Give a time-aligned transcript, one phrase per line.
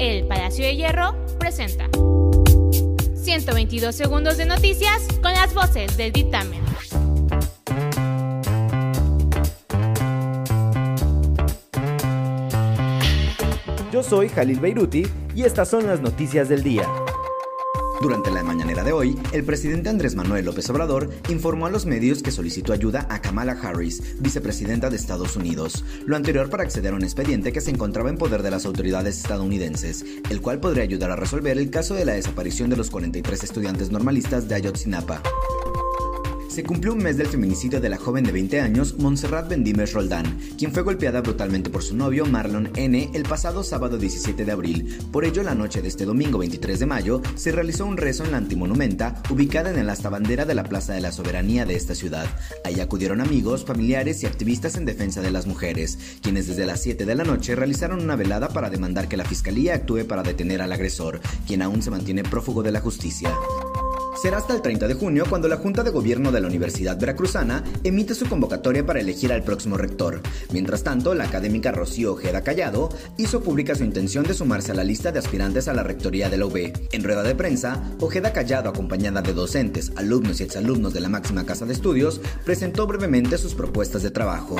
[0.00, 1.86] El Palacio de Hierro presenta
[3.16, 6.58] 122 segundos de noticias con las voces del dictamen.
[13.92, 16.88] Yo soy Jalil Beiruti y estas son las noticias del día.
[18.00, 22.22] Durante la mañanera de hoy, el presidente Andrés Manuel López Obrador informó a los medios
[22.22, 26.96] que solicitó ayuda a Kamala Harris, vicepresidenta de Estados Unidos, lo anterior para acceder a
[26.96, 31.10] un expediente que se encontraba en poder de las autoridades estadounidenses, el cual podría ayudar
[31.10, 35.22] a resolver el caso de la desaparición de los 43 estudiantes normalistas de Ayotzinapa
[36.50, 40.38] se cumplió un mes del feminicidio de la joven de 20 años, Montserrat Bendimes Roldán,
[40.58, 43.08] quien fue golpeada brutalmente por su novio Marlon N.
[43.14, 44.98] el pasado sábado 17 de abril.
[45.12, 48.32] Por ello, la noche de este domingo 23 de mayo, se realizó un rezo en
[48.32, 51.94] la antimonumenta, ubicada en el asta bandera de la Plaza de la Soberanía de esta
[51.94, 52.26] ciudad.
[52.64, 57.06] Ahí acudieron amigos, familiares y activistas en defensa de las mujeres, quienes desde las 7
[57.06, 60.72] de la noche realizaron una velada para demandar que la fiscalía actúe para detener al
[60.72, 63.30] agresor, quien aún se mantiene prófugo de la justicia.
[64.20, 67.64] Será hasta el 30 de junio cuando la Junta de Gobierno de la Universidad Veracruzana
[67.84, 70.20] emite su convocatoria para elegir al próximo rector.
[70.52, 74.84] Mientras tanto, la académica Rocío Ojeda Callado hizo pública su intención de sumarse a la
[74.84, 76.70] lista de aspirantes a la rectoría de la UB.
[76.92, 81.46] En rueda de prensa, Ojeda Callado, acompañada de docentes, alumnos y exalumnos de la máxima
[81.46, 84.56] casa de estudios, presentó brevemente sus propuestas de trabajo.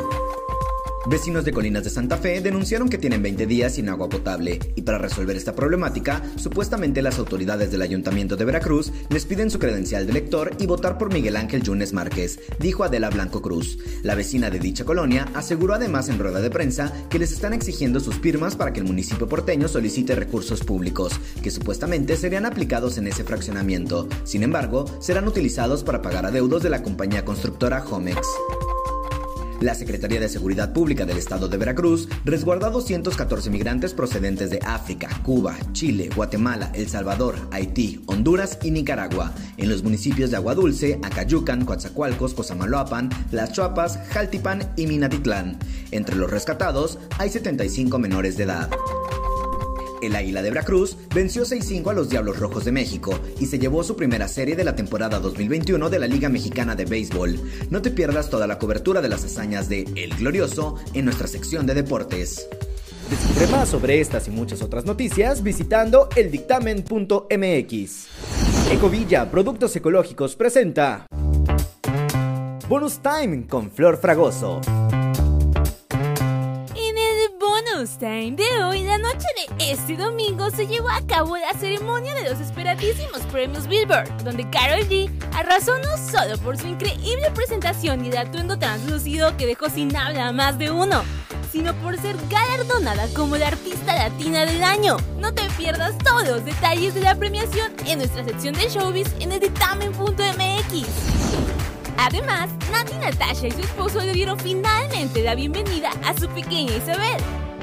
[1.11, 4.83] Vecinos de Colinas de Santa Fe denunciaron que tienen 20 días sin agua potable y
[4.83, 10.06] para resolver esta problemática, supuestamente las autoridades del Ayuntamiento de Veracruz les piden su credencial
[10.06, 13.78] de lector y votar por Miguel Ángel Yunes Márquez, dijo Adela Blanco Cruz.
[14.05, 17.98] La vecina de dicha colonia aseguró además en rueda de prensa que les están exigiendo
[17.98, 23.08] sus firmas para que el municipio porteño solicite recursos públicos, que supuestamente serían aplicados en
[23.08, 24.08] ese fraccionamiento.
[24.22, 28.28] Sin embargo, serán utilizados para pagar adeudos de la compañía constructora Homex.
[29.61, 34.58] La Secretaría de Seguridad Pública del Estado de Veracruz resguardó a 214 migrantes procedentes de
[34.64, 40.98] África, Cuba, Chile, Guatemala, El Salvador, Haití, Honduras y Nicaragua, en los municipios de Aguadulce,
[41.03, 45.59] Acayucan, Coatzacoalcos, Cosamaloapan, Las Chuapas, Jaltipan y Minatitlán.
[45.91, 48.70] Entre los rescatados hay 75 menores de edad.
[50.03, 53.83] El Águila de Veracruz venció 6-5 a los Diablos Rojos de México y se llevó
[53.84, 57.41] su primera serie de la temporada 2021 de la Liga Mexicana de Béisbol.
[57.71, 61.66] No te pierdas toda la cobertura de las hazañas de El Glorioso en nuestra sección
[61.66, 62.49] de deportes.
[63.11, 68.06] Descubre más sobre estas y muchas otras noticias visitando eldictamen.mx.
[68.71, 71.06] Ecovilla Productos Ecológicos presenta
[72.69, 74.61] Bonus Time con Flor Fragoso.
[77.80, 82.38] De hoy, la noche de este domingo, se llevó a cabo la ceremonia de los
[82.38, 88.19] esperadísimos premios Billboard, donde Carol G arrasó no solo por su increíble presentación y el
[88.19, 91.02] atuendo translúcido que dejó sin habla a más de uno,
[91.50, 94.98] sino por ser galardonada como la artista latina del año.
[95.19, 99.32] No te pierdas todos los detalles de la premiación en nuestra sección de showbiz en
[99.32, 99.40] el.
[101.96, 107.22] Además, Nati Natasha y su esposo le dieron finalmente la bienvenida a su pequeña Isabel,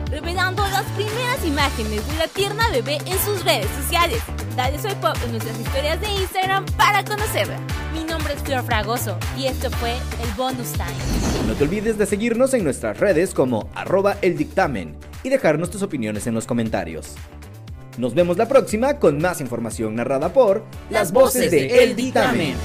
[0.09, 4.22] revelando las primeras imágenes de la tierna bebé en sus redes sociales.
[4.56, 7.57] Dale soy pop en nuestras historias de Instagram para conocerla.
[7.94, 11.47] Mi nombre es Flor Fragoso y esto fue el Bonus Time.
[11.47, 14.38] No te olvides de seguirnos en nuestras redes como arroba el
[15.23, 17.16] y dejarnos tus opiniones en los comentarios.
[17.97, 22.56] Nos vemos la próxima con más información narrada por las voces de El Dictamen.